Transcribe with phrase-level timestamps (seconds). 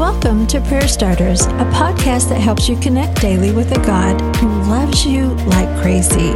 [0.00, 4.48] Welcome to Prayer Starters, a podcast that helps you connect daily with a God who
[4.62, 6.30] loves you like crazy.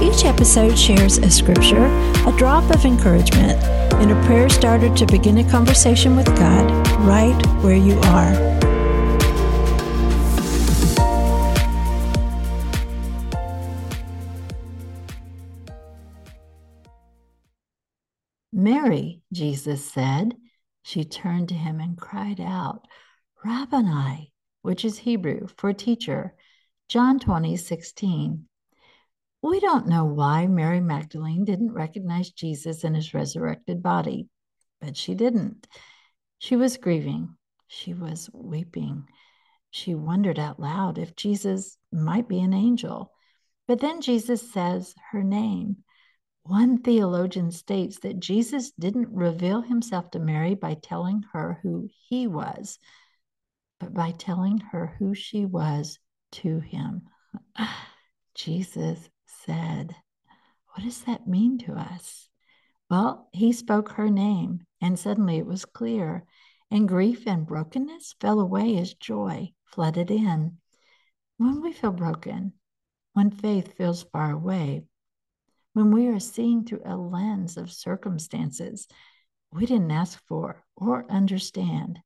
[0.00, 3.60] Each episode shares a scripture, a drop of encouragement,
[3.94, 6.70] and a prayer starter to begin a conversation with God
[7.00, 7.34] right
[7.64, 8.30] where you are.
[18.52, 20.36] Mary, Jesus said.
[20.82, 22.86] She turned to him and cried out,
[23.44, 24.32] Rabboni,
[24.62, 26.34] which is Hebrew for teacher.
[26.88, 28.46] John 20, 16.
[29.42, 34.28] We don't know why Mary Magdalene didn't recognize Jesus in his resurrected body,
[34.80, 35.66] but she didn't.
[36.38, 37.36] She was grieving.
[37.66, 39.04] She was weeping.
[39.70, 43.12] She wondered out loud if Jesus might be an angel.
[43.68, 45.84] But then Jesus says her name.
[46.42, 52.26] One theologian states that Jesus didn't reveal himself to Mary by telling her who he
[52.26, 52.78] was,
[53.78, 55.98] but by telling her who she was
[56.32, 57.08] to him.
[58.34, 59.94] Jesus said,
[60.68, 62.28] What does that mean to us?
[62.88, 66.24] Well, he spoke her name, and suddenly it was clear,
[66.70, 70.58] and grief and brokenness fell away as joy flooded in.
[71.36, 72.54] When we feel broken,
[73.12, 74.84] when faith feels far away,
[75.80, 78.86] when we are seeing through a lens of circumstances
[79.50, 81.98] we didn't ask for or understand.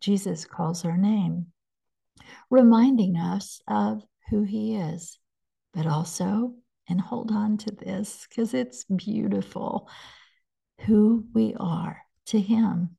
[0.00, 1.48] Jesus calls our name,
[2.48, 5.18] reminding us of who he is,
[5.74, 6.54] but also,
[6.88, 9.88] and hold on to this because it's beautiful,
[10.80, 12.96] who we are to him.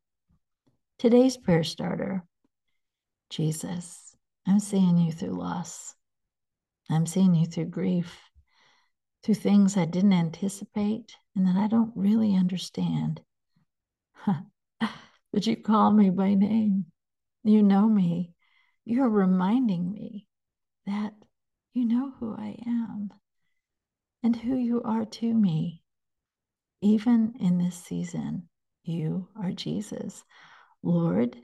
[0.99, 2.23] Today's prayer starter
[3.31, 4.15] Jesus,
[4.47, 5.95] I'm seeing you through loss.
[6.89, 8.30] I'm seeing you through grief
[9.23, 13.21] through things I didn't anticipate and that I don't really understand.
[14.25, 16.85] but you call me by name.
[17.43, 18.33] You know me.
[18.85, 20.27] You're reminding me
[20.85, 21.13] that
[21.73, 23.09] you know who I am
[24.23, 25.83] and who you are to me.
[26.81, 28.49] Even in this season,
[28.83, 30.23] you are Jesus,
[30.81, 31.37] Lord,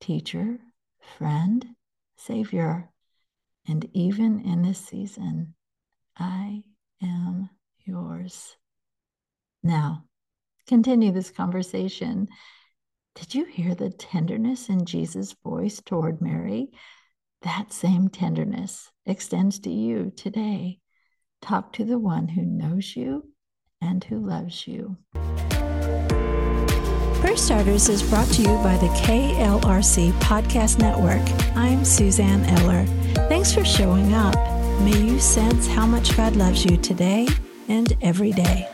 [0.00, 0.58] teacher,
[1.16, 1.66] friend,
[2.16, 2.90] Savior.
[3.66, 5.54] And even in this season,
[6.18, 6.62] I
[7.02, 7.50] am
[7.84, 8.56] yours.
[9.62, 10.04] Now,
[10.66, 12.28] continue this conversation.
[13.14, 16.70] Did you hear the tenderness in Jesus' voice toward Mary?
[17.42, 20.80] That same tenderness extends to you today.
[21.42, 23.28] Talk to the one who knows you
[23.80, 24.96] and who loves you.
[27.20, 31.22] Prayer Starters is brought to you by the KLRC Podcast Network.
[31.56, 32.86] I'm Suzanne Eller.
[33.28, 34.53] Thanks for showing up.
[34.80, 37.26] May you sense how much God loves you today
[37.68, 38.73] and every day.